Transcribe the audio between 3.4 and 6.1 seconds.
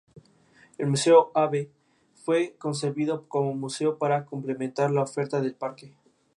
museo para complementar la oferta del parque.